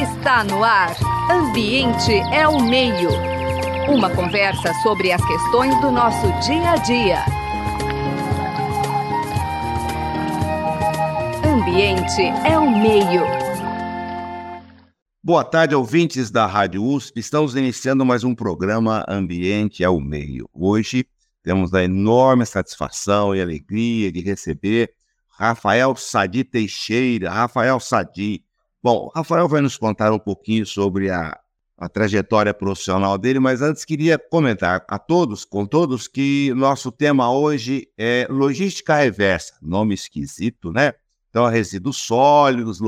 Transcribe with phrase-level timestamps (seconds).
[0.00, 0.96] Está no ar.
[1.28, 3.10] Ambiente é o meio.
[3.88, 7.24] Uma conversa sobre as questões do nosso dia a dia.
[11.44, 13.22] Ambiente é o meio.
[15.20, 17.18] Boa tarde, ouvintes da Rádio USP.
[17.18, 20.48] Estamos iniciando mais um programa Ambiente é o Meio.
[20.54, 21.04] Hoje
[21.42, 24.92] temos a enorme satisfação e alegria de receber
[25.28, 27.32] Rafael Sadi Teixeira.
[27.32, 28.45] Rafael Sadi.
[28.86, 31.36] Bom, Rafael vai nos contar um pouquinho sobre a,
[31.76, 37.28] a trajetória profissional dele, mas antes queria comentar a todos, com todos, que nosso tema
[37.28, 39.54] hoje é logística reversa.
[39.60, 40.92] Nome esquisito, né?
[41.28, 42.78] Então, resíduos sólidos,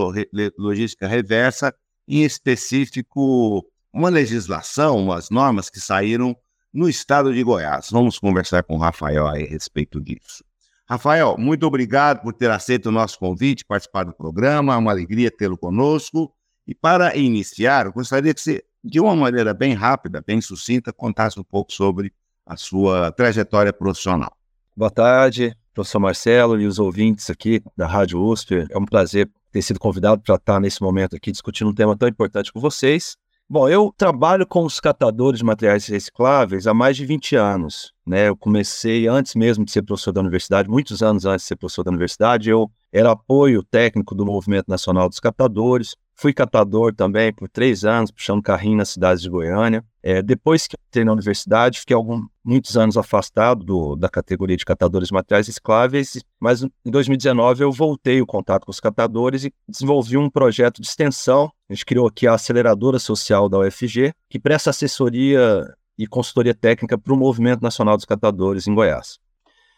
[0.57, 1.75] logística reversa,
[2.07, 6.37] em específico, uma legislação, umas normas que saíram
[6.73, 7.89] no estado de Goiás.
[7.91, 10.45] Vamos conversar com o Rafael a respeito disso.
[10.89, 15.31] Rafael, muito obrigado por ter aceito o nosso convite, participar do programa, é uma alegria
[15.31, 16.33] tê-lo conosco.
[16.67, 21.45] E para iniciar, gostaria que você, de uma maneira bem rápida, bem sucinta, contasse um
[21.45, 22.11] pouco sobre
[22.47, 24.35] a sua trajetória profissional.
[24.75, 28.67] Boa tarde, professor Marcelo e os ouvintes aqui da Rádio USP.
[28.71, 32.09] É um prazer ter sido convidado para estar nesse momento aqui discutindo um tema tão
[32.09, 33.15] importante com vocês.
[33.51, 37.95] Bom, eu trabalho com os catadores de materiais recicláveis há mais de 20 anos.
[38.07, 38.29] Né?
[38.29, 41.83] Eu comecei antes mesmo de ser professor da universidade, muitos anos antes de ser professor
[41.83, 45.97] da universidade, eu era apoio técnico do Movimento Nacional dos Catadores.
[46.21, 49.85] Fui catador também por três anos, puxando carrinho nas cidades de Goiânia.
[50.03, 54.65] É, depois que entrei na universidade, fiquei algum, muitos anos afastado do, da categoria de
[54.65, 59.55] catadores de materiais recicláveis, mas em 2019 eu voltei o contato com os catadores e
[59.69, 61.53] desenvolvi um projeto de extensão.
[61.71, 66.99] A gente criou aqui a Aceleradora Social da UFG, que presta assessoria e consultoria técnica
[66.99, 69.21] para o Movimento Nacional dos Catadores em Goiás.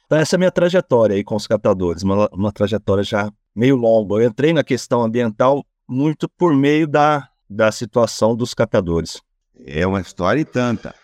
[0.06, 3.77] Então, essa é a minha trajetória aí com os catadores, uma, uma trajetória já meio
[3.77, 4.14] longa.
[4.14, 9.20] Eu entrei na questão ambiental muito por meio da, da situação dos catadores.
[9.66, 10.94] É uma história e tanta.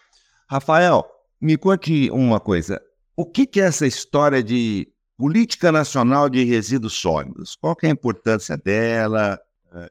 [0.49, 1.05] Rafael,
[1.41, 2.81] me conte uma coisa.
[3.17, 4.89] O que, que é essa história de
[5.19, 7.57] política nacional de resíduos sólidos?
[7.57, 9.39] Qual é a importância dela?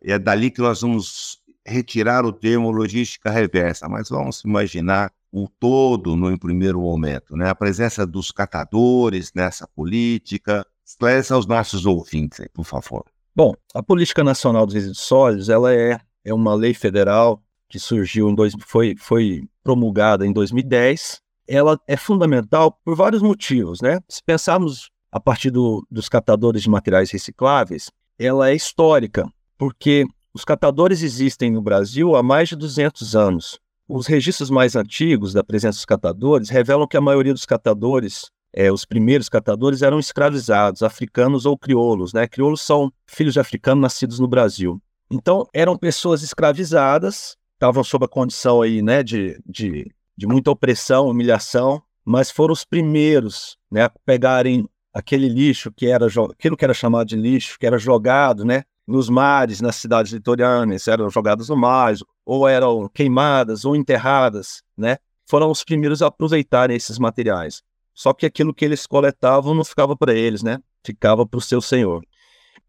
[0.02, 6.16] É dali que nós vamos retirar o termo logística reversa, mas vamos imaginar o todo
[6.16, 7.50] no primeiro momento, né?
[7.50, 10.66] A presença dos catadores nessa política.
[10.86, 13.04] Esclareça aos nossos ouvintes, por favor.
[13.36, 18.30] Bom, a Política Nacional dos Resíduos Sólidos ela é, é uma lei federal que surgiu
[18.30, 21.20] em dois, foi, foi promulgada em 2010.
[21.46, 24.00] Ela é fundamental por vários motivos, né?
[24.08, 30.46] Se pensarmos a partir do, dos catadores de materiais recicláveis, ela é histórica, porque os
[30.46, 33.60] catadores existem no Brasil há mais de 200 anos.
[33.86, 38.72] Os registros mais antigos da presença dos catadores revelam que a maioria dos catadores é,
[38.72, 42.26] os primeiros catadores eram escravizados, africanos ou crioulos, né?
[42.26, 44.82] Crioulos são filhos de africanos nascidos no Brasil.
[45.12, 51.10] Então, eram pessoas escravizadas, estavam sob a condição aí, né, de, de, de muita opressão,
[51.10, 56.74] humilhação, mas foram os primeiros, né, a pegarem aquele lixo que era aquilo que era
[56.74, 61.58] chamado de lixo, que era jogado, né, nos mares, nas cidades litorâneas, eram jogadas no
[61.58, 61.94] mar,
[62.26, 64.98] ou eram queimadas ou enterradas, né?
[65.28, 67.64] Foram os primeiros a aproveitarem esses materiais.
[67.96, 70.60] Só que aquilo que eles coletavam não ficava para eles, né?
[70.84, 72.06] Ficava para o seu senhor.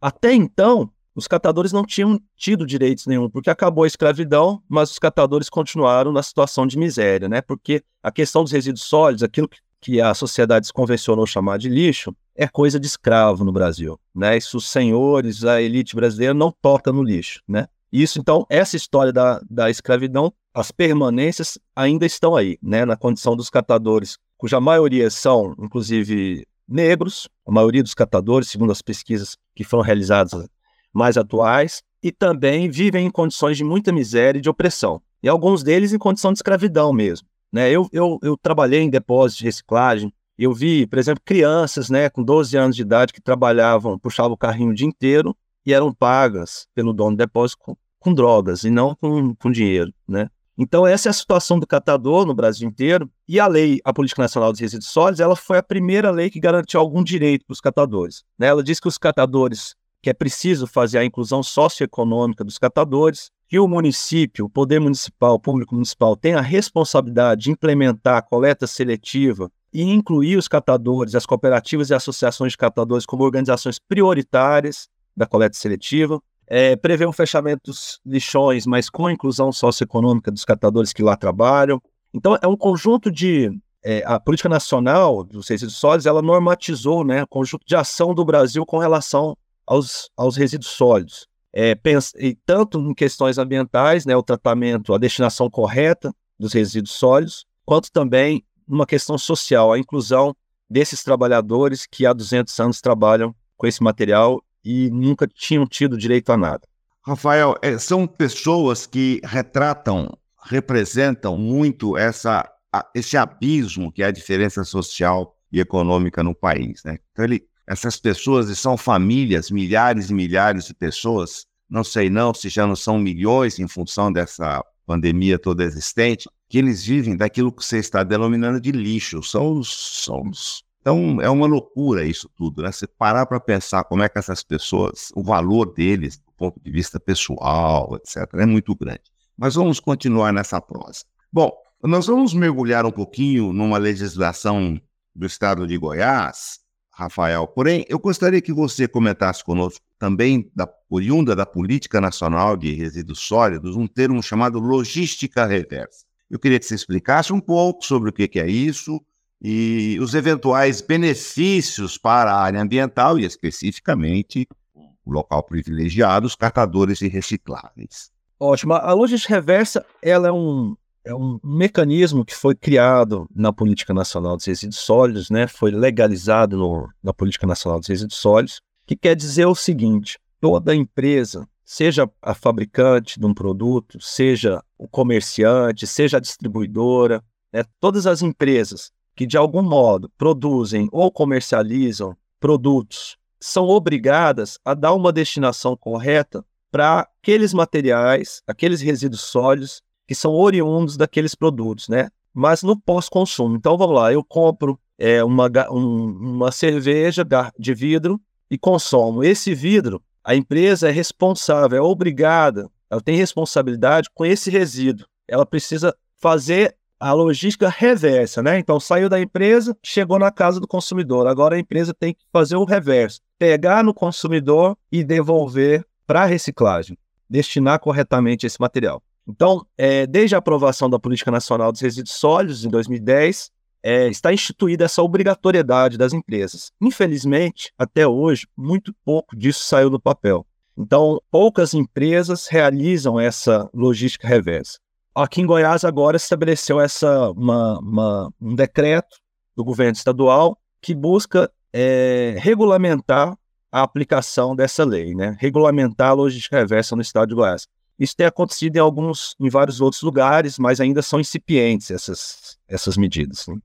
[0.00, 4.98] Até então, os catadores não tinham tido direitos nenhum, porque acabou a escravidão, mas os
[4.98, 7.40] catadores continuaram na situação de miséria, né?
[7.42, 9.48] Porque a questão dos resíduos sólidos, aquilo
[9.80, 14.36] que a sociedade convencionou chamar de lixo, é coisa de escravo no Brasil, né?
[14.36, 17.66] Isso os senhores, a elite brasileira não toca no lixo, né?
[17.90, 22.84] Isso, então, essa história da, da escravidão, as permanências ainda estão aí, né?
[22.84, 28.82] Na condição dos catadores cuja maioria são, inclusive, negros, a maioria dos catadores, segundo as
[28.82, 30.48] pesquisas que foram realizadas
[30.92, 35.00] mais atuais, e também vivem em condições de muita miséria e de opressão.
[35.22, 37.26] E alguns deles em condição de escravidão mesmo.
[37.52, 37.70] Né?
[37.70, 42.22] Eu, eu, eu trabalhei em depósitos de reciclagem, eu vi, por exemplo, crianças né, com
[42.22, 46.66] 12 anos de idade que trabalhavam, puxavam o carrinho o dia inteiro e eram pagas
[46.74, 49.92] pelo dono do depósito com, com drogas e não com, com dinheiro.
[50.06, 50.28] Né?
[50.58, 53.10] Então, essa é a situação do catador no Brasil inteiro.
[53.28, 56.40] E a lei, a Política Nacional dos Resíduos Sólidos, ela foi a primeira lei que
[56.40, 58.24] garantiu algum direito para os catadores.
[58.38, 58.46] Né?
[58.46, 63.58] Ela diz que os catadores, que é preciso fazer a inclusão socioeconômica dos catadores, que
[63.58, 68.66] o município, o poder municipal, o público municipal tem a responsabilidade de implementar a coleta
[68.66, 75.26] seletiva e incluir os catadores, as cooperativas e associações de catadores como organizações prioritárias da
[75.26, 80.92] coleta seletiva, é, prevê um fechamento dos lixões, mas com a inclusão socioeconômica dos catadores
[80.92, 81.80] que lá trabalham.
[82.14, 83.50] Então, é um conjunto de.
[83.82, 88.24] É, a política nacional dos resíduos sólidos ela normatizou né, o conjunto de ação do
[88.24, 91.28] Brasil com relação aos, aos resíduos sólidos.
[91.52, 96.94] é, pensa, e tanto em questões ambientais, né, o tratamento, a destinação correta dos resíduos
[96.94, 100.34] sólidos, quanto também numa questão social, a inclusão
[100.68, 106.32] desses trabalhadores que há 200 anos trabalham com esse material e nunca tinham tido direito
[106.32, 106.62] a nada.
[107.06, 112.50] Rafael, é, são pessoas que retratam, representam muito essa,
[112.92, 116.82] esse abismo que é a diferença social e econômica no país.
[116.84, 116.98] Né?
[117.12, 122.48] Então, ele, essas pessoas são famílias, milhares e milhares de pessoas, não sei não se
[122.48, 127.64] já não são milhões em função dessa pandemia toda existente, que eles vivem daquilo que
[127.64, 129.22] você está denominando de lixo.
[129.22, 130.64] São os, são os...
[130.86, 132.70] Então, é uma loucura isso tudo, né?
[132.70, 136.70] Você parar para pensar como é que essas pessoas, o valor deles, do ponto de
[136.70, 139.02] vista pessoal, etc., é muito grande.
[139.36, 141.00] Mas vamos continuar nessa prosa.
[141.32, 141.50] Bom,
[141.82, 144.80] nós vamos mergulhar um pouquinho numa legislação
[145.12, 146.60] do estado de Goiás,
[146.92, 147.48] Rafael.
[147.48, 153.18] Porém, eu gostaria que você comentasse conosco também, da, oriunda da Política Nacional de Resíduos
[153.18, 156.04] Sólidos, um termo chamado logística reversa.
[156.30, 159.04] Eu queria que você explicasse um pouco sobre o que é isso
[159.40, 166.98] e os eventuais benefícios para a área ambiental e, especificamente, o local privilegiado, os catadores
[166.98, 168.10] de recicláveis.
[168.38, 168.74] Ótimo.
[168.74, 174.36] A logística reversa ela é um, é um mecanismo que foi criado na Política Nacional
[174.36, 175.46] dos Resíduos Sólidos, né?
[175.46, 180.74] foi legalizado no, na Política Nacional dos Resíduos Sólidos, que quer dizer o seguinte: toda
[180.74, 187.22] empresa seja a fabricante de um produto, seja o comerciante, seja a distribuidora,
[187.52, 194.74] né, todas as empresas que de algum modo produzem ou comercializam produtos são obrigadas a
[194.74, 201.88] dar uma destinação correta para aqueles materiais, aqueles resíduos sólidos que são oriundos daqueles produtos,
[201.88, 202.10] né?
[202.32, 203.56] Mas no pós-consumo.
[203.56, 207.26] Então vamos lá, eu compro é, uma, um, uma cerveja
[207.58, 208.20] de vidro
[208.50, 209.24] e consumo.
[209.24, 215.06] Esse vidro a empresa é responsável, é obrigada, ela tem responsabilidade com esse resíduo.
[215.28, 218.58] Ela precisa fazer a logística reversa, né?
[218.58, 221.26] Então saiu da empresa, chegou na casa do consumidor.
[221.26, 226.26] Agora a empresa tem que fazer o reverso, pegar no consumidor e devolver para a
[226.26, 226.96] reciclagem,
[227.28, 229.02] destinar corretamente esse material.
[229.28, 233.50] Então, é, desde a aprovação da Política Nacional dos Resíduos Sólidos em 2010,
[233.82, 236.72] é, está instituída essa obrigatoriedade das empresas.
[236.80, 240.46] Infelizmente, até hoje, muito pouco disso saiu do papel.
[240.78, 244.78] Então, poucas empresas realizam essa logística reversa.
[245.16, 249.16] Aqui em Goiás, agora, estabeleceu essa, uma, uma, um decreto
[249.56, 253.34] do governo estadual que busca é, regulamentar
[253.72, 255.34] a aplicação dessa lei, né?
[255.40, 257.66] regulamentar a logística reversa no estado de Goiás.
[257.98, 262.98] Isso tem acontecido em alguns, em vários outros lugares, mas ainda são incipientes essas, essas
[262.98, 263.46] medidas.
[263.46, 263.56] Né?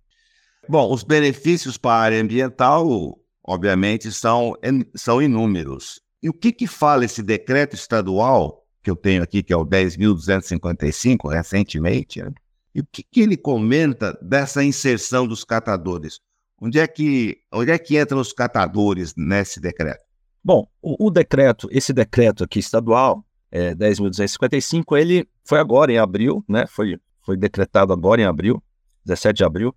[0.70, 4.56] Bom, os benefícios para a área ambiental, obviamente, são,
[4.96, 6.00] são inúmeros.
[6.24, 9.66] E o que, que fala esse decreto estadual, que eu tenho aqui, que é o
[9.66, 12.32] 10.255, recentemente, né?
[12.74, 16.20] e o que, que ele comenta dessa inserção dos catadores?
[16.60, 20.04] Onde é que, onde é que entram os catadores nesse decreto?
[20.44, 26.44] Bom, o, o decreto, esse decreto aqui estadual, é, 10.255, ele foi agora em abril,
[26.48, 26.66] né?
[26.68, 28.62] Foi, foi decretado agora em abril,
[29.06, 29.76] 17 de abril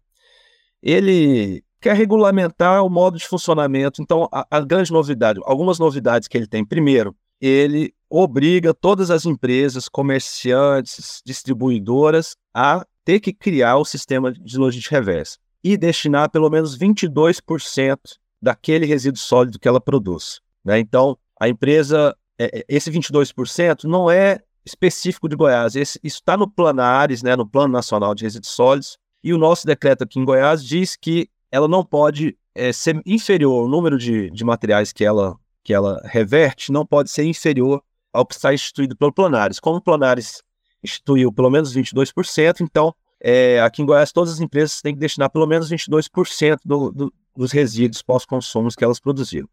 [0.85, 4.03] ele quer regulamentar o modo de funcionamento.
[4.03, 6.62] Então, a, a, grande novidade, algumas novidades que ele tem.
[6.62, 14.56] Primeiro, ele obriga todas as empresas, comerciantes, distribuidoras a ter que criar o sistema de
[14.56, 17.99] logística reversa e destinar pelo menos 22%
[18.41, 20.41] daquele resíduo sólido que ela produz.
[20.65, 20.79] Né?
[20.79, 26.37] Então, a empresa, é, é, esse 22% não é específico de Goiás, esse, isso está
[26.37, 30.25] no Planares, né, no Plano Nacional de Resíduos Sólidos, e o nosso decreto aqui em
[30.25, 35.05] Goiás diz que ela não pode é, ser inferior, o número de, de materiais que
[35.05, 37.83] ela, que ela reverte não pode ser inferior
[38.15, 39.59] ao que está instituído pelo Planares.
[39.59, 40.41] Como o Planares
[40.83, 45.31] instituiu pelo menos 22%, então é, aqui em Goiás todas as empresas têm que destinar
[45.31, 49.49] pelo menos 22% do, do, dos resíduos pós-consumos que elas produziram.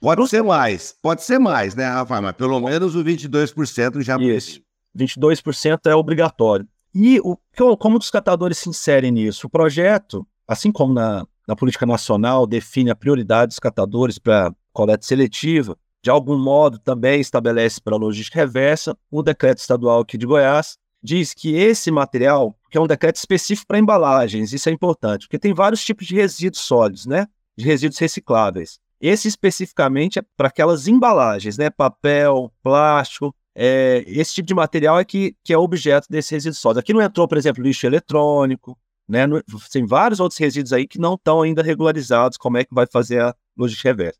[0.00, 2.22] Pode ser mais, pode ser mais, né, Rafael?
[2.22, 4.16] Mas pelo menos o 22% já...
[4.16, 4.60] Isso,
[4.96, 6.66] 22% é obrigatório.
[6.94, 7.36] E o,
[7.76, 9.48] como os catadores se inserem nisso?
[9.48, 15.04] O projeto, assim como na, na política nacional, define a prioridade dos catadores para coleta
[15.04, 20.26] seletiva, de algum modo também estabelece para a logística reversa, o decreto estadual aqui de
[20.26, 25.26] Goiás diz que esse material, que é um decreto específico para embalagens, isso é importante,
[25.26, 27.26] porque tem vários tipos de resíduos sólidos, né?
[27.56, 28.78] De resíduos recicláveis.
[29.00, 31.70] Esse especificamente é para aquelas embalagens, né?
[31.70, 36.78] Papel, plástico, é, esse tipo de material é que, que é objeto desse resíduo sólido.
[36.80, 38.78] Aqui não entrou, por exemplo, lixo eletrônico,
[39.08, 39.24] né?
[39.72, 43.20] tem vários outros resíduos aí que não estão ainda regularizados, como é que vai fazer
[43.20, 44.18] a logística reversa.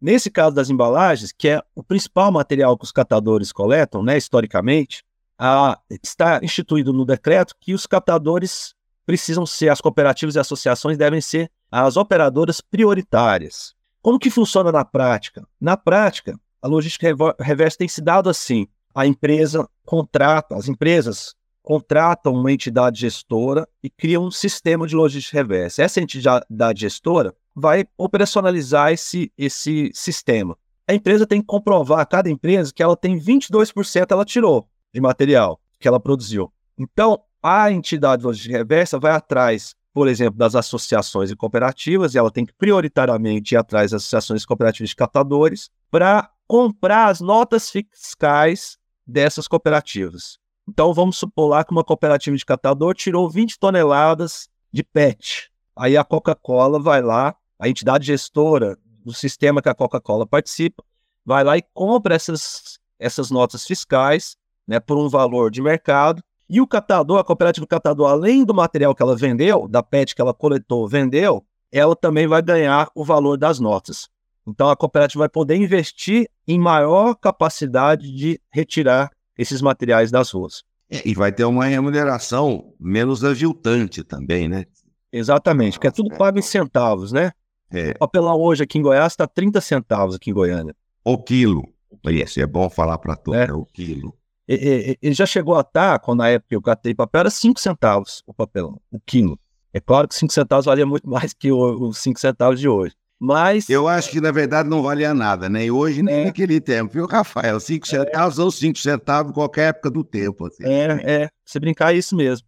[0.00, 5.02] Nesse caso das embalagens, que é o principal material que os catadores coletam, né, historicamente,
[5.38, 8.74] a, está instituído no decreto que os catadores
[9.04, 13.74] precisam ser, as cooperativas e associações devem ser as operadoras prioritárias.
[14.02, 15.46] Como que funciona na prática?
[15.60, 17.06] Na prática, a logística
[17.40, 23.90] reversa tem se dado assim: a empresa contrata, as empresas contratam uma entidade gestora e
[23.90, 25.82] criam um sistema de logística reversa.
[25.82, 30.58] Essa entidade gestora vai operacionalizar esse, esse sistema.
[30.86, 35.58] A empresa tem que comprovar, cada empresa, que ela tem 22% ela tirou de material
[35.80, 36.52] que ela produziu.
[36.78, 42.18] Então, a entidade de logística reversa vai atrás, por exemplo, das associações e cooperativas, e
[42.18, 47.20] ela tem que prioritariamente ir atrás das associações e cooperativas de catadores para comprar as
[47.20, 50.38] notas fiscais dessas cooperativas.
[50.68, 55.50] Então, vamos supor lá que uma cooperativa de catador tirou 20 toneladas de PET.
[55.74, 60.82] Aí a Coca-Cola vai lá, a entidade gestora do sistema que a Coca-Cola participa,
[61.24, 64.36] vai lá e compra essas, essas notas fiscais
[64.66, 66.22] né, por um valor de mercado.
[66.48, 70.20] E o catador, a cooperativa catador, além do material que ela vendeu, da PET que
[70.20, 74.08] ela coletou, vendeu, ela também vai ganhar o valor das notas.
[74.46, 80.62] Então a cooperativa vai poder investir em maior capacidade de retirar esses materiais das ruas.
[80.88, 84.64] É, e vai ter uma remuneração menos aviltante também, né?
[85.12, 87.32] Exatamente, porque é tudo pago em centavos, né?
[87.70, 87.90] É.
[87.90, 90.74] O papelão hoje aqui em Goiás está 30 centavos aqui em Goiânia.
[91.04, 91.62] O quilo.
[92.04, 93.46] Isso é bom falar para todos, é.
[93.46, 93.52] né?
[93.52, 94.14] o quilo.
[94.48, 98.22] Ele já chegou a estar, tá, quando na época eu catei papel, era 5 centavos
[98.26, 99.38] o papelão, o quilo.
[99.72, 102.94] É claro que 5 centavos valia muito mais que os 5 centavos de hoje.
[103.18, 103.68] Mas.
[103.68, 106.24] Eu acho que, na verdade, não valia nada, nem hoje, nem é.
[106.26, 107.58] naquele tempo, viu, Rafael?
[107.58, 108.42] 5 centavos é.
[108.42, 110.46] ou 5 centavos em qualquer época do tempo.
[110.46, 110.64] Assim.
[110.64, 111.28] É, é.
[111.44, 112.46] Você brincar é isso mesmo.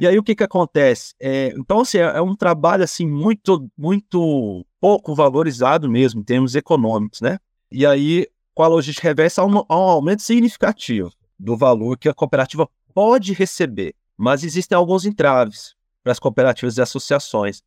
[0.00, 1.14] E aí o que que acontece?
[1.20, 6.54] É, então, assim, é, é, um trabalho assim muito, muito pouco valorizado mesmo em termos
[6.54, 7.38] econômicos, né?
[7.70, 12.08] E aí, com a logística reversa, há um, há um aumento significativo do valor que
[12.08, 13.94] a cooperativa pode receber.
[14.16, 17.62] Mas existem alguns entraves para as cooperativas e associações,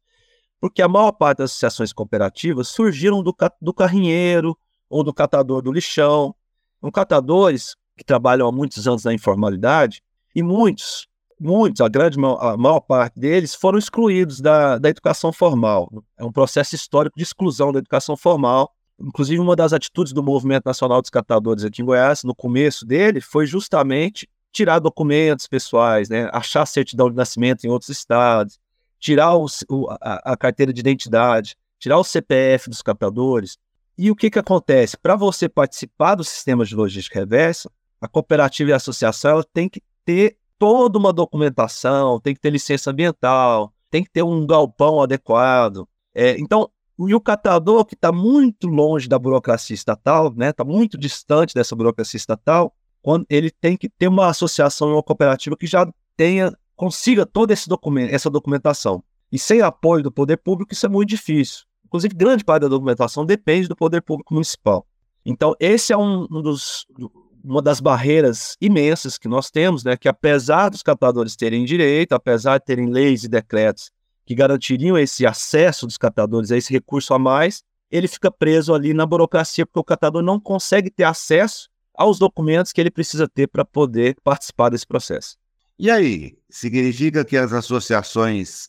[0.60, 4.58] porque a maior parte das associações cooperativas surgiram do, do carrinheiro
[4.90, 6.36] ou do catador do lixão.
[6.82, 10.04] São catadores que trabalham há muitos anos na informalidade
[10.36, 11.08] e muitos
[11.42, 15.92] muitos, a grande a maior parte deles, foram excluídos da, da educação formal.
[16.18, 18.72] É um processo histórico de exclusão da educação formal.
[19.00, 23.20] Inclusive, uma das atitudes do Movimento Nacional dos Catadores aqui em Goiás, no começo dele,
[23.20, 26.30] foi justamente tirar documentos pessoais, né?
[26.32, 28.60] achar certidão de nascimento em outros estados,
[29.00, 29.48] tirar o,
[30.02, 33.58] a, a carteira de identidade, tirar o CPF dos catadores.
[33.98, 34.98] E o que, que acontece?
[34.98, 39.68] Para você participar do sistema de logística reversa, a cooperativa e a associação ela tem
[39.68, 45.02] que ter toda uma documentação, tem que ter licença ambiental, tem que ter um galpão
[45.02, 45.90] adequado.
[46.14, 50.64] É, então, e o catador, que está muito longe da burocracia estatal, está né, tá
[50.64, 55.66] muito distante dessa burocracia estatal, quando ele tem que ter uma associação, uma cooperativa que
[55.66, 59.04] já tenha, consiga toda documento, essa documentação.
[59.32, 61.66] E sem apoio do poder público, isso é muito difícil.
[61.84, 64.86] Inclusive, grande parte da documentação depende do poder público municipal.
[65.26, 66.86] Então, esse é um dos,
[67.44, 72.58] uma das barreiras imensas que nós temos, né, que apesar dos catadores terem direito, apesar
[72.58, 73.92] de terem leis e decretos
[74.26, 78.94] que garantiriam esse acesso dos catadores a esse recurso a mais, ele fica preso ali
[78.94, 83.48] na burocracia, porque o catador não consegue ter acesso aos documentos que ele precisa ter
[83.48, 85.38] para poder participar desse processo.
[85.78, 88.68] E aí, significa que as associações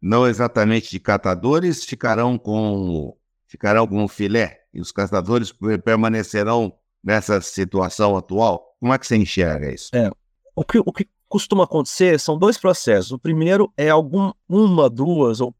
[0.00, 3.16] não exatamente de catadores ficarão com
[3.46, 5.52] ficarão com filé e os catadores
[5.84, 8.76] permanecerão nessa situação atual?
[8.78, 9.90] Como é que você enxerga isso?
[9.94, 10.10] É,
[10.54, 13.10] o, que, o que costuma acontecer são dois processos.
[13.10, 15.54] O primeiro é algum, uma, duas, ou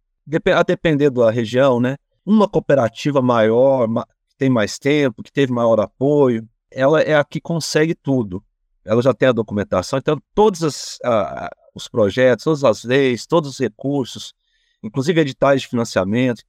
[0.54, 1.96] a depender da região, né?
[2.24, 3.88] Uma cooperativa maior,
[4.28, 8.42] que tem mais tempo, que teve maior apoio, ela é a que consegue tudo.
[8.84, 13.50] Ela já tem a documentação, então todos as, a, os projetos, todas as leis, todos
[13.50, 14.34] os recursos,
[14.82, 16.42] inclusive editais de financiamento,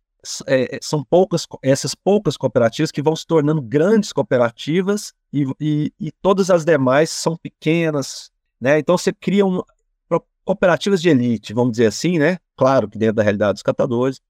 [0.48, 5.94] é, é, são poucas, essas poucas cooperativas que vão se tornando grandes cooperativas e, e,
[6.00, 8.80] e todas as demais são pequenas, né?
[8.80, 9.62] Então você cria um,
[10.46, 12.38] cooperativas de elite, vamos dizer assim, né?
[12.56, 14.22] Claro que dentro da realidade dos catadores.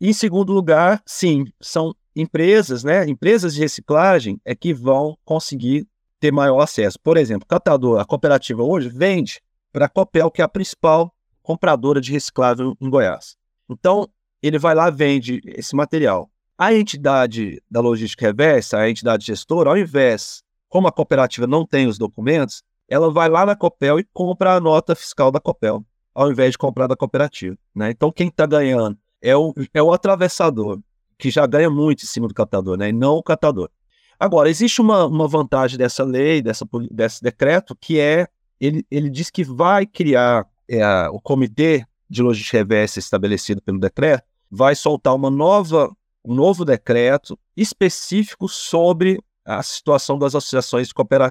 [0.00, 3.06] E em segundo lugar, sim, são empresas, né?
[3.08, 5.86] Empresas de reciclagem é que vão conseguir
[6.20, 6.98] ter maior acesso.
[7.00, 9.40] Por exemplo, catador, a cooperativa hoje vende
[9.72, 11.12] para a Copel, que é a principal
[11.42, 13.36] compradora de reciclável em Goiás.
[13.68, 14.08] Então,
[14.42, 16.30] ele vai lá vende esse material.
[16.58, 21.86] A entidade da logística reversa, a entidade gestora, ao invés, como a cooperativa não tem
[21.86, 25.84] os documentos, ela vai lá na Copel e compra a nota fiscal da Copel,
[26.14, 27.56] ao invés de comprar da cooperativa.
[27.74, 27.90] Né?
[27.90, 30.80] Então, quem está ganhando é o, é o atravessador.
[31.18, 32.88] que já ganha muito em cima do catador, né?
[32.88, 33.70] E não o catador.
[34.18, 38.26] Agora, existe uma, uma vantagem dessa lei, dessa, desse decreto, que é
[38.60, 44.24] ele, ele diz que vai criar é, o comitê de logística reversa estabelecido pelo decreto,
[44.54, 45.90] vai soltar uma nova,
[46.22, 50.90] um novo decreto específico sobre a situação das associações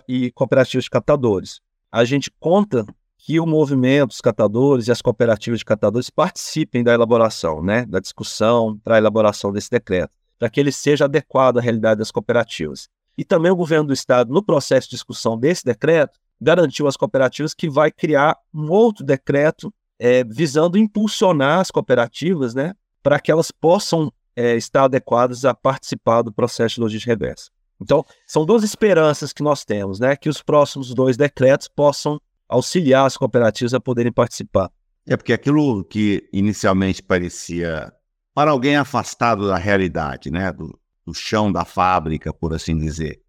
[0.09, 1.61] e cooperativas de catadores.
[1.91, 2.83] A gente conta
[3.19, 7.99] que o movimento, os catadores e as cooperativas de catadores participem da elaboração, né, da
[7.99, 12.89] discussão para a elaboração desse decreto, para que ele seja adequado à realidade das cooperativas.
[13.15, 17.53] E também o governo do estado, no processo de discussão desse decreto, garantiu às cooperativas
[17.53, 23.51] que vai criar um outro decreto é, visando impulsionar as cooperativas, né, para que elas
[23.51, 27.49] possam é, estar adequadas a participar do processo de logística reversa.
[27.81, 30.15] Então, são duas esperanças que nós temos, né?
[30.15, 34.71] Que os próximos dois decretos possam auxiliar as cooperativas a poderem participar.
[35.07, 37.91] É porque aquilo que inicialmente parecia
[38.35, 40.51] para alguém afastado da realidade, né?
[40.51, 43.21] Do, do chão da fábrica, por assim dizer.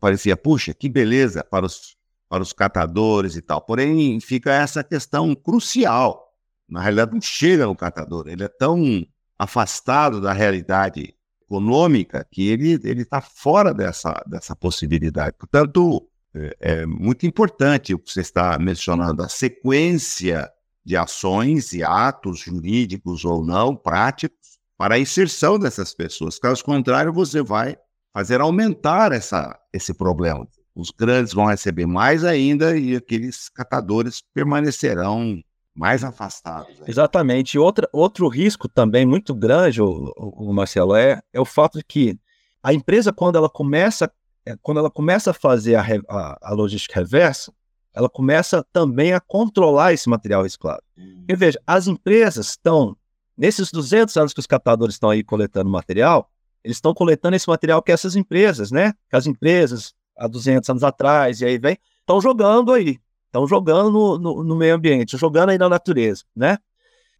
[0.00, 1.96] Parecia, puxa, que beleza para os,
[2.28, 3.60] para os catadores e tal.
[3.60, 6.25] Porém, fica essa questão crucial.
[6.68, 9.06] Na realidade, não chega no catador, ele é tão
[9.38, 15.36] afastado da realidade econômica que ele está fora dessa, dessa possibilidade.
[15.38, 20.50] Portanto, é, é muito importante o que você está mencionando, a sequência
[20.84, 26.38] de ações e atos jurídicos ou não, práticos, para a inserção dessas pessoas.
[26.38, 27.76] Caso contrário, você vai
[28.12, 30.46] fazer aumentar essa, esse problema.
[30.74, 35.42] Os grandes vão receber mais ainda e aqueles catadores permanecerão
[35.76, 36.80] mais afastados.
[36.80, 36.88] Aí.
[36.88, 37.58] Exatamente.
[37.58, 42.18] Outra, outro risco também muito grande, o, o, Marcelo, é, é o fato de que
[42.62, 44.10] a empresa, quando ela começa,
[44.44, 47.52] é, quando ela começa a fazer a, a, a logística reversa,
[47.92, 50.82] ela começa também a controlar esse material reciclado.
[50.98, 51.24] Hum.
[51.28, 52.96] E veja, as empresas estão,
[53.36, 56.30] nesses 200 anos que os catadores estão aí coletando material,
[56.64, 58.92] eles estão coletando esse material que essas empresas, né?
[59.08, 62.98] Que as empresas, há 200 anos atrás, e aí vem, estão jogando aí.
[63.36, 66.56] Estão jogando no, no, no, meio ambiente, jogando aí na natureza, né?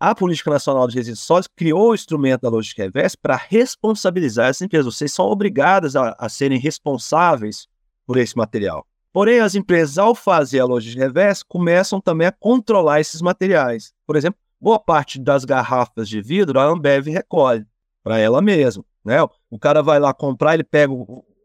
[0.01, 4.63] A Política Nacional de Resíduos Sólidos criou o instrumento da logística reversa para responsabilizar essas
[4.63, 4.95] empresas.
[4.95, 7.69] Vocês são obrigadas a, a, serem responsáveis
[8.07, 8.87] por esse material.
[9.13, 13.93] Porém, as empresas, ao fazer a logística reversa, começam também a controlar esses materiais.
[14.07, 17.67] Por exemplo, boa parte das garrafas de vidro a Ambev recolhe
[18.03, 18.85] para ela mesma.
[19.05, 19.17] Né?
[19.51, 20.93] O cara vai lá comprar, ele pega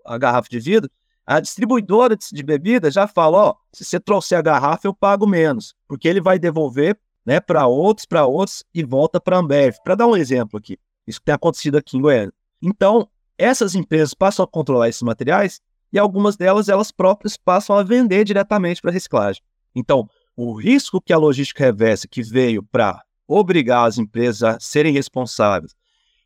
[0.06, 0.90] a garrafa de vidro,
[1.32, 5.74] a distribuidora de bebida já fala, ó, se você trouxer a garrafa eu pago menos,
[5.88, 9.78] porque ele vai devolver, né, para outros, para outros e volta para a Ambev.
[9.82, 12.34] Para dar um exemplo aqui, isso tem acontecido aqui em Goiânia.
[12.62, 15.62] Então, essas empresas passam a controlar esses materiais
[15.94, 19.41] e algumas delas elas próprias passam a vender diretamente para reciclagem.
[19.74, 24.91] Então, o risco que a logística reversa que veio para obrigar as empresas a serem
[24.91, 25.74] responsáveis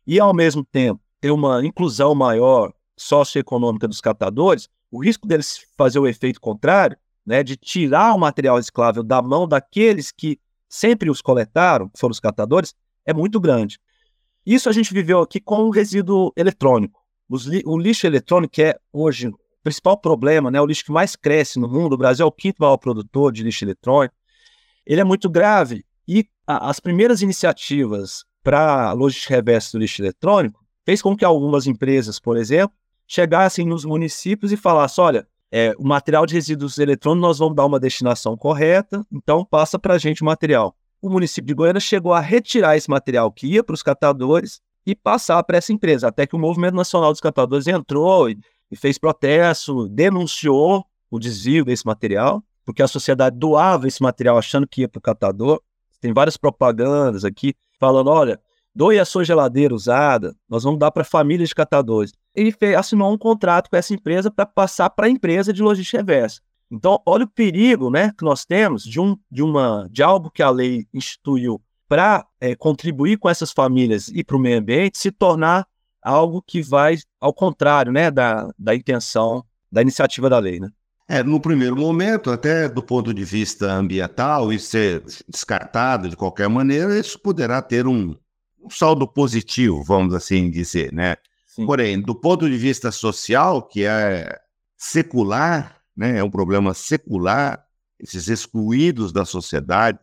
[0.04, 5.98] e ao mesmo tempo ter uma inclusão maior socioeconômica dos catadores, o risco deles fazer
[5.98, 11.20] o efeito contrário, né, de tirar o material reciclável da mão daqueles que sempre os
[11.20, 13.78] coletaram, que foram os catadores, é muito grande.
[14.44, 17.00] Isso a gente viveu aqui com o resíduo eletrônico.
[17.28, 21.16] Li o lixo eletrônico que é hoje o principal problema, né, o lixo que mais
[21.16, 24.14] cresce no mundo, o Brasil é o quinto maior produtor de lixo eletrônico,
[24.86, 30.64] ele é muito grave e a, as primeiras iniciativas para logística reversa do lixo eletrônico
[30.84, 35.86] fez com que algumas empresas, por exemplo, chegassem nos municípios e falassem: olha, é, o
[35.86, 40.22] material de resíduos eletrônicos nós vamos dar uma destinação correta, então passa para a gente
[40.22, 40.76] o material.
[41.00, 44.94] O município de Goiânia chegou a retirar esse material que ia para os catadores e
[44.94, 48.38] passar para essa empresa, até que o Movimento Nacional dos Catadores entrou e,
[48.70, 54.66] e fez protesto, denunciou o desvio desse material, porque a sociedade doava esse material achando
[54.66, 55.60] que ia para o catador.
[56.00, 58.40] Tem várias propagandas aqui falando: olha,
[58.74, 63.12] doe a sua geladeira usada, nós vamos dar para famílias de catadores ele fez, assinou
[63.12, 66.40] um contrato com essa empresa para passar para a empresa de logística reversa.
[66.70, 70.42] Então, olha o perigo né, que nós temos de, um, de, uma, de algo que
[70.42, 75.10] a lei instituiu para é, contribuir com essas famílias e para o meio ambiente se
[75.10, 75.66] tornar
[76.02, 80.60] algo que vai ao contrário né, da, da intenção, da iniciativa da lei.
[80.60, 80.68] Né?
[81.08, 86.48] É, no primeiro momento, até do ponto de vista ambiental, e ser descartado de qualquer
[86.48, 88.16] maneira, isso poderá ter um,
[88.60, 91.16] um saldo positivo, vamos assim dizer, né?
[91.56, 91.64] Sim.
[91.64, 94.28] Porém, do ponto de vista social, que é
[94.76, 97.64] secular, né, é um problema secular,
[97.98, 99.98] esses excluídos da sociedade,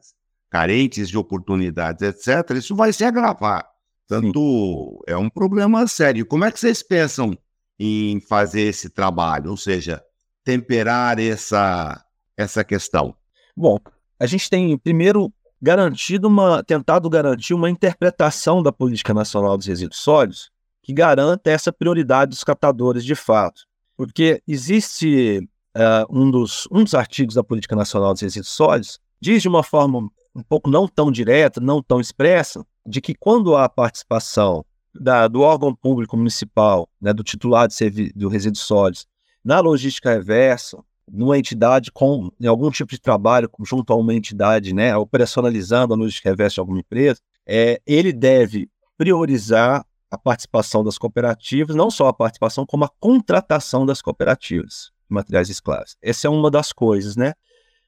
[0.49, 3.69] carentes de oportunidades, etc., isso vai se agravar.
[4.07, 5.13] Tanto Sim.
[5.13, 6.25] é um problema sério.
[6.25, 7.37] Como é que vocês pensam
[7.77, 9.51] em fazer esse trabalho?
[9.51, 10.03] Ou seja,
[10.43, 12.03] temperar essa,
[12.35, 13.15] essa questão?
[13.55, 13.77] Bom,
[14.19, 19.99] a gente tem primeiro garantido uma, tentado garantir uma interpretação da política nacional dos resíduos
[19.99, 20.52] sólidos
[20.83, 23.63] que garanta essa prioridade dos catadores de fato.
[23.95, 25.39] Porque existe
[25.75, 29.63] uh, um, dos, um dos artigos da Política Nacional dos Resíduos Sólidos, diz de uma
[29.63, 35.27] forma um pouco não tão direta, não tão expressa, de que quando há participação da,
[35.27, 39.07] do órgão público municipal, né, do titular de do resíduos sólidos,
[39.43, 40.77] na logística reversa,
[41.09, 45.97] numa entidade com em algum tipo de trabalho junto a uma entidade, né, operacionalizando a
[45.97, 52.07] logística reversa de alguma empresa, é, ele deve priorizar a participação das cooperativas, não só
[52.07, 55.97] a participação, como a contratação das cooperativas de materiais escravos.
[56.03, 57.33] Essa é uma das coisas, né?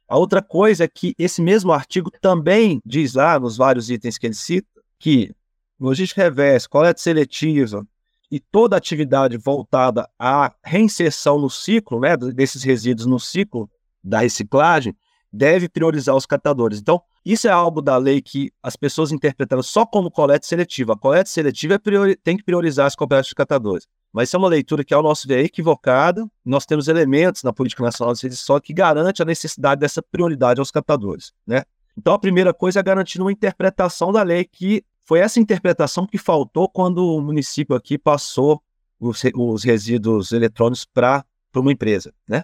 [0.08, 4.26] A outra coisa é que esse mesmo artigo também diz lá, nos vários itens que
[4.26, 5.36] ele cita, que
[5.80, 7.86] logística reversa, coleta seletiva
[8.32, 13.70] e toda atividade voltada à reinserção no ciclo, né, desses resíduos no ciclo
[14.04, 14.98] da reciclagem,
[15.32, 16.80] deve priorizar os catadores.
[16.80, 20.94] Então, isso é algo da lei que as pessoas interpretaram só como coleta seletiva.
[20.94, 22.16] A coleta seletiva é priori...
[22.16, 23.88] tem que priorizar as cooperativas de catadores.
[24.14, 26.26] Mas isso é uma leitura que, ao nosso ver, é equivocada.
[26.46, 30.70] Nós temos elementos na Política Nacional de Serviço que garante a necessidade dessa prioridade aos
[30.70, 31.34] catadores.
[31.48, 31.64] Né?
[31.98, 36.18] Então, a primeira coisa é garantir uma interpretação da lei, que foi essa interpretação que
[36.18, 38.62] faltou quando o município aqui passou
[39.00, 42.14] os, os resíduos eletrônicos para uma empresa.
[42.28, 42.44] Né?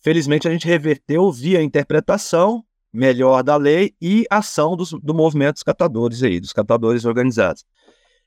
[0.00, 5.62] Felizmente, a gente reverteu via interpretação melhor da lei e ação dos, do movimento dos
[5.64, 7.64] catadores aí, dos catadores organizados.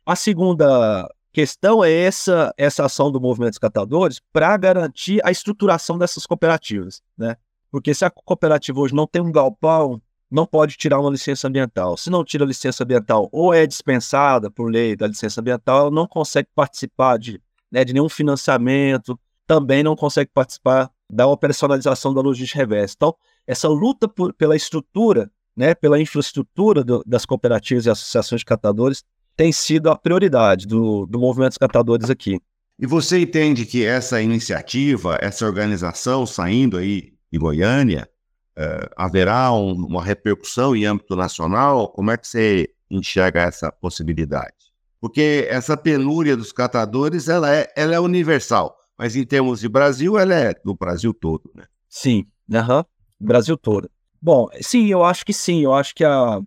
[0.06, 5.98] A segunda questão é essa, essa ação do movimento dos catadores para garantir a estruturação
[5.98, 7.38] dessas cooperativas, né?
[7.72, 11.96] Porque se a cooperativa hoje não tem um galpão, não pode tirar uma licença ambiental.
[11.96, 15.92] Se não tira a licença ambiental ou é dispensada por lei da licença ambiental, ela
[15.92, 22.22] não consegue participar de, né, de nenhum financiamento, também não consegue participar da operacionalização da
[22.22, 22.96] logística reversa.
[22.98, 23.16] Então,
[23.48, 29.04] essa luta por, pela estrutura, né, pela infraestrutura do, das cooperativas e associações de catadores
[29.36, 32.42] tem sido a prioridade do, do movimento dos catadores aqui.
[32.80, 38.10] E você entende que essa iniciativa, essa organização saindo aí de Goiânia,
[38.58, 41.90] uh, haverá um, uma repercussão em âmbito nacional?
[41.90, 44.54] Como é que você enxerga essa possibilidade?
[45.00, 50.18] Porque essa penúria dos catadores, ela é, ela é universal, mas em termos de Brasil,
[50.18, 51.66] ela é do Brasil todo, né?
[51.88, 52.84] Sim, uhum.
[53.20, 53.90] Brasil todo.
[54.22, 56.40] Bom, sim, eu acho que sim, eu acho que a,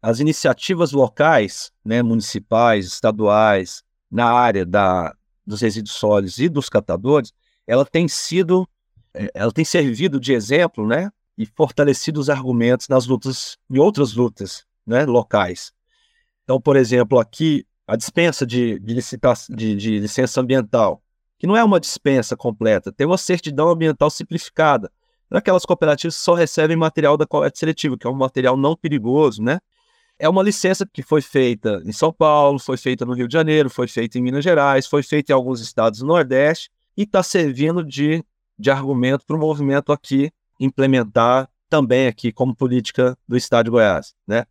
[0.00, 5.14] as iniciativas locais, né, municipais, estaduais, na área da,
[5.46, 7.32] dos resíduos sólidos e dos catadores,
[7.66, 8.68] ela tem sido,
[9.14, 14.14] é, ela tem servido de exemplo, né, e fortalecido os argumentos nas lutas, em outras
[14.14, 15.72] lutas, né, locais.
[16.44, 21.02] Então, por exemplo, aqui, a dispensa de, de, de, de licença ambiental,
[21.38, 24.90] que não é uma dispensa completa, tem uma certidão ambiental simplificada,
[25.38, 29.42] aquelas cooperativas que só recebem material da coleta seletiva, que é um material não perigoso,
[29.42, 29.58] né?
[30.22, 33.68] é uma licença que foi feita em São Paulo, foi feita no Rio de Janeiro,
[33.68, 37.84] foi feita em Minas Gerais, foi feita em alguns estados do Nordeste e está servindo
[37.84, 38.24] de,
[38.56, 44.14] de argumento para o movimento aqui implementar também aqui como política do Estado de Goiás,
[44.24, 44.44] né?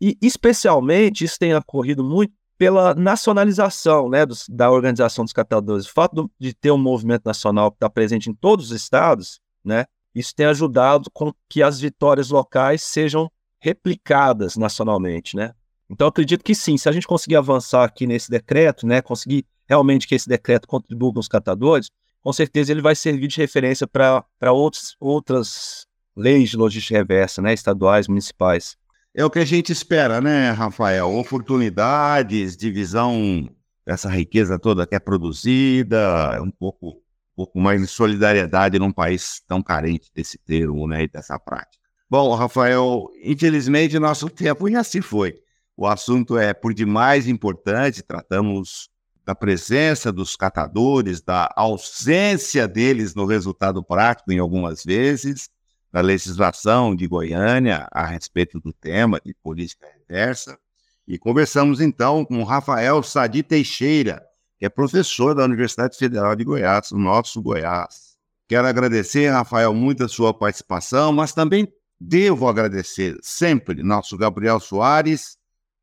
[0.00, 5.86] E especialmente isso tem ocorrido muito pela nacionalização né, dos, da organização dos catadores.
[5.86, 9.40] O fato do, de ter um movimento nacional que está presente em todos os estados,
[9.64, 15.52] né, isso tem ajudado com que as vitórias locais sejam replicadas nacionalmente, né?
[15.90, 20.06] Então, acredito que sim, se a gente conseguir avançar aqui nesse decreto, né, conseguir realmente
[20.06, 21.88] que esse decreto contribua com os catadores,
[22.22, 24.52] com certeza ele vai servir de referência para
[25.00, 28.76] outras leis de logística reversa, né, estaduais, municipais.
[29.14, 31.10] É o que a gente espera, né, Rafael?
[31.16, 33.48] Oportunidades, divisão
[33.86, 37.02] dessa riqueza toda que é produzida, um pouco,
[37.38, 41.78] pouco mais de solidariedade num país tão carente desse termo, né, e dessa prática.
[42.10, 45.36] Bom, Rafael, infelizmente nosso tempo já se foi.
[45.76, 48.90] O assunto é por demais importante, tratamos
[49.24, 55.48] da presença dos catadores, da ausência deles no resultado prático em algumas vezes,
[55.92, 60.58] da legislação de Goiânia a respeito do tema de política reversa.
[61.06, 64.27] E conversamos então com Rafael Sadi Teixeira,
[64.58, 68.16] que é professor da Universidade Federal de Goiás, o nosso Goiás.
[68.46, 75.36] Quero agradecer, Rafael, muito a sua participação, mas também Devo agradecer sempre nosso Gabriel Soares.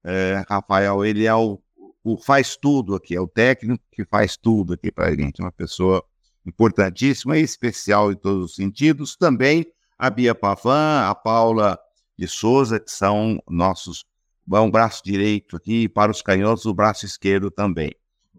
[0.04, 1.62] É, Rafael, ele é o,
[2.04, 5.52] o, faz tudo aqui, é o técnico que faz tudo aqui para a gente, uma
[5.52, 6.04] pessoa
[6.46, 9.18] importantíssima e especial em todos os sentidos.
[9.18, 9.66] Também
[9.98, 11.78] a Bia Pavan, a Paula
[12.18, 14.06] de Souza, que são nossos
[14.48, 17.92] um braço direito aqui, para os canhotos, o braço esquerdo também.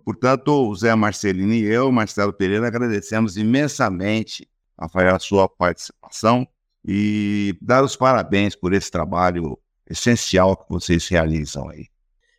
[0.07, 6.47] Portanto, Zé Marcelino e eu, Marcelo Pereira, agradecemos imensamente, a sua participação
[6.85, 9.59] e dar os parabéns por esse trabalho
[9.91, 11.87] essencial que vocês realizam aí.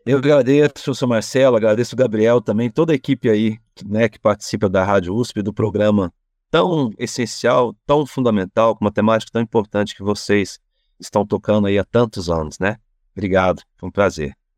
[0.05, 4.69] Eu agradeço seu Marcelo, agradeço o Gabriel também, toda a equipe aí né, que participa
[4.69, 6.13] da Rádio USP, do programa
[6.49, 10.57] tão essencial, tão fundamental, com uma temática tão importante que vocês
[10.97, 12.77] estão tocando aí há tantos anos, né?
[13.13, 14.33] Obrigado, foi um prazer.